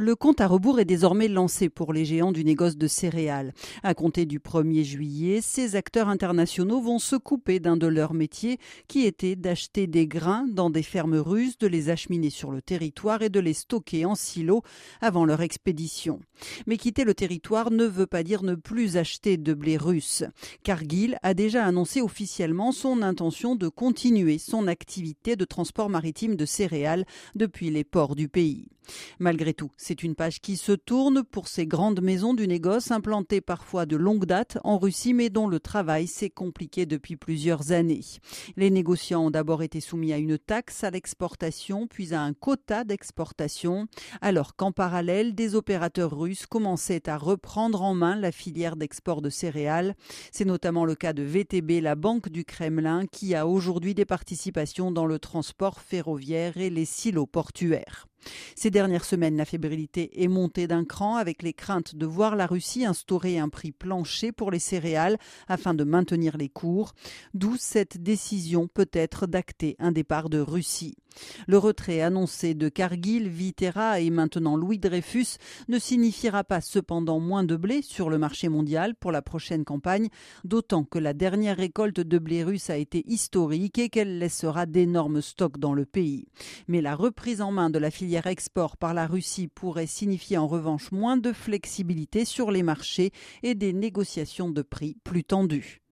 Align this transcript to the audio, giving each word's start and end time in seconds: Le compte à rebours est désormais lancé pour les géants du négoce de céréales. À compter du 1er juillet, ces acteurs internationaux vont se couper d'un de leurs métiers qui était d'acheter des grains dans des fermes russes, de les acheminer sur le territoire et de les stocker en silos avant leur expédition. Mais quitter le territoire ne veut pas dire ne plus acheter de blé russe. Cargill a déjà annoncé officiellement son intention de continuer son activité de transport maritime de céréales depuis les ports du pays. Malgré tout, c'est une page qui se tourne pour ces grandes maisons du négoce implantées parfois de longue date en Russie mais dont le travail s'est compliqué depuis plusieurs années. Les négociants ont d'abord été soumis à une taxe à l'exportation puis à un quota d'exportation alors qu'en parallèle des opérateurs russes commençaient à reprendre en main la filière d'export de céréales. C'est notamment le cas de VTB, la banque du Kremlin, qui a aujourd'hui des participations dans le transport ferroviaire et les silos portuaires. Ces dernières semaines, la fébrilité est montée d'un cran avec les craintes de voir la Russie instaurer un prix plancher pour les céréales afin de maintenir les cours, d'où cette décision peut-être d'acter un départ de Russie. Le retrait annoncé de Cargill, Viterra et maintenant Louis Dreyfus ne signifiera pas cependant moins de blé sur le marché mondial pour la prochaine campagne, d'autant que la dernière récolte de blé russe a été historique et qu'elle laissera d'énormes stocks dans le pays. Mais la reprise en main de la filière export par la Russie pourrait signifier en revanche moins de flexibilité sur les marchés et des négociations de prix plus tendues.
Le 0.00 0.14
compte 0.14 0.40
à 0.40 0.46
rebours 0.46 0.78
est 0.78 0.84
désormais 0.84 1.26
lancé 1.26 1.68
pour 1.68 1.92
les 1.92 2.04
géants 2.04 2.30
du 2.30 2.44
négoce 2.44 2.76
de 2.76 2.86
céréales. 2.86 3.52
À 3.82 3.94
compter 3.94 4.26
du 4.26 4.38
1er 4.38 4.84
juillet, 4.84 5.40
ces 5.40 5.74
acteurs 5.74 6.08
internationaux 6.08 6.80
vont 6.80 7.00
se 7.00 7.16
couper 7.16 7.58
d'un 7.58 7.76
de 7.76 7.88
leurs 7.88 8.14
métiers 8.14 8.58
qui 8.86 9.06
était 9.06 9.34
d'acheter 9.34 9.88
des 9.88 10.06
grains 10.06 10.46
dans 10.46 10.70
des 10.70 10.84
fermes 10.84 11.16
russes, 11.16 11.58
de 11.58 11.66
les 11.66 11.90
acheminer 11.90 12.30
sur 12.30 12.52
le 12.52 12.62
territoire 12.62 13.22
et 13.22 13.28
de 13.28 13.40
les 13.40 13.54
stocker 13.54 14.04
en 14.04 14.14
silos 14.14 14.62
avant 15.00 15.24
leur 15.24 15.40
expédition. 15.40 16.20
Mais 16.68 16.76
quitter 16.76 17.02
le 17.02 17.14
territoire 17.14 17.72
ne 17.72 17.84
veut 17.84 18.06
pas 18.06 18.22
dire 18.22 18.44
ne 18.44 18.54
plus 18.54 18.98
acheter 18.98 19.36
de 19.36 19.52
blé 19.52 19.76
russe. 19.76 20.22
Cargill 20.62 21.18
a 21.24 21.34
déjà 21.34 21.64
annoncé 21.64 22.02
officiellement 22.02 22.70
son 22.70 23.02
intention 23.02 23.56
de 23.56 23.66
continuer 23.66 24.38
son 24.38 24.68
activité 24.68 25.34
de 25.34 25.44
transport 25.44 25.90
maritime 25.90 26.36
de 26.36 26.46
céréales 26.46 27.04
depuis 27.34 27.70
les 27.70 27.82
ports 27.82 28.14
du 28.14 28.28
pays. 28.28 28.68
Malgré 29.18 29.54
tout, 29.54 29.70
c'est 29.76 30.02
une 30.02 30.14
page 30.14 30.40
qui 30.40 30.56
se 30.56 30.72
tourne 30.72 31.22
pour 31.22 31.48
ces 31.48 31.66
grandes 31.66 32.00
maisons 32.00 32.34
du 32.34 32.46
négoce 32.46 32.90
implantées 32.90 33.40
parfois 33.40 33.86
de 33.86 33.96
longue 33.96 34.26
date 34.26 34.58
en 34.64 34.78
Russie 34.78 35.14
mais 35.14 35.30
dont 35.30 35.48
le 35.48 35.60
travail 35.60 36.06
s'est 36.06 36.30
compliqué 36.30 36.86
depuis 36.86 37.16
plusieurs 37.16 37.72
années. 37.72 38.04
Les 38.56 38.70
négociants 38.70 39.26
ont 39.26 39.30
d'abord 39.30 39.62
été 39.62 39.80
soumis 39.80 40.12
à 40.12 40.18
une 40.18 40.38
taxe 40.38 40.84
à 40.84 40.90
l'exportation 40.90 41.86
puis 41.86 42.14
à 42.14 42.22
un 42.22 42.32
quota 42.32 42.84
d'exportation 42.84 43.86
alors 44.20 44.56
qu'en 44.56 44.72
parallèle 44.72 45.34
des 45.34 45.54
opérateurs 45.54 46.16
russes 46.18 46.46
commençaient 46.46 47.08
à 47.08 47.16
reprendre 47.16 47.82
en 47.82 47.94
main 47.94 48.16
la 48.16 48.32
filière 48.32 48.76
d'export 48.76 49.22
de 49.22 49.30
céréales. 49.30 49.94
C'est 50.32 50.44
notamment 50.44 50.84
le 50.84 50.94
cas 50.94 51.12
de 51.12 51.22
VTB, 51.22 51.80
la 51.82 51.94
banque 51.94 52.28
du 52.28 52.44
Kremlin, 52.44 53.06
qui 53.06 53.34
a 53.34 53.46
aujourd'hui 53.46 53.94
des 53.94 54.04
participations 54.04 54.90
dans 54.90 55.06
le 55.06 55.18
transport 55.18 55.80
ferroviaire 55.80 56.56
et 56.56 56.70
les 56.70 56.84
silos 56.84 57.26
portuaires. 57.26 58.06
Ces 58.54 58.70
dernières 58.70 59.04
semaines, 59.04 59.36
la 59.36 59.44
fébrilité 59.44 60.22
est 60.22 60.28
montée 60.28 60.66
d'un 60.66 60.84
cran 60.84 61.16
avec 61.16 61.42
les 61.42 61.52
craintes 61.52 61.94
de 61.94 62.06
voir 62.06 62.36
la 62.36 62.46
Russie 62.46 62.84
instaurer 62.84 63.38
un 63.38 63.48
prix 63.48 63.72
plancher 63.72 64.32
pour 64.32 64.50
les 64.50 64.58
céréales 64.58 65.18
afin 65.48 65.74
de 65.74 65.84
maintenir 65.84 66.36
les 66.36 66.48
cours, 66.48 66.94
d'où 67.34 67.56
cette 67.58 68.02
décision 68.02 68.68
peut-être 68.68 69.26
d'acter 69.26 69.76
un 69.78 69.92
départ 69.92 70.28
de 70.28 70.38
Russie. 70.38 70.96
Le 71.46 71.58
retrait 71.58 72.00
annoncé 72.00 72.54
de 72.54 72.68
Cargill, 72.68 73.28
Viterra 73.28 74.00
et 74.00 74.10
maintenant 74.10 74.56
Louis 74.56 74.78
Dreyfus 74.78 75.38
ne 75.68 75.78
signifiera 75.78 76.44
pas 76.44 76.60
cependant 76.60 77.18
moins 77.18 77.44
de 77.44 77.56
blé 77.56 77.82
sur 77.82 78.08
le 78.10 78.18
marché 78.18 78.48
mondial 78.48 78.94
pour 78.94 79.10
la 79.10 79.22
prochaine 79.22 79.64
campagne, 79.64 80.08
d'autant 80.44 80.84
que 80.84 80.98
la 80.98 81.14
dernière 81.14 81.56
récolte 81.56 82.00
de 82.00 82.18
blé 82.18 82.44
russe 82.44 82.70
a 82.70 82.76
été 82.76 83.02
historique 83.10 83.78
et 83.78 83.88
qu'elle 83.88 84.18
laissera 84.18 84.66
d'énormes 84.66 85.22
stocks 85.22 85.58
dans 85.58 85.74
le 85.74 85.86
pays. 85.86 86.26
Mais 86.68 86.80
la 86.80 86.94
reprise 86.94 87.40
en 87.40 87.50
main 87.50 87.70
de 87.70 87.78
la 87.78 87.90
filière 87.90 88.07
export 88.16 88.76
par 88.76 88.94
la 88.94 89.06
Russie 89.06 89.48
pourrait 89.48 89.86
signifier 89.86 90.38
en 90.38 90.46
revanche 90.46 90.92
moins 90.92 91.16
de 91.16 91.32
flexibilité 91.32 92.24
sur 92.24 92.50
les 92.50 92.62
marchés 92.62 93.12
et 93.42 93.54
des 93.54 93.72
négociations 93.72 94.50
de 94.50 94.62
prix 94.62 94.96
plus 95.04 95.24
tendues. 95.24 95.82